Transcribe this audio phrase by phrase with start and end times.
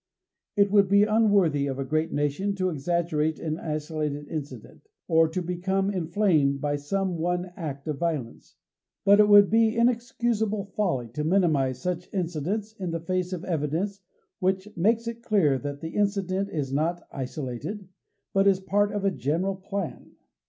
[0.55, 5.43] It would be unworthy of a great nation to exaggerate an isolated incident, or to
[5.43, 8.55] become inflamed by some one act of violence.
[9.05, 14.01] But it would be inexcusable folly to minimize such incidents in the face of evidence
[14.39, 17.87] which makes it clear that the incident is not isolated,
[18.33, 20.13] but is part of a general plan.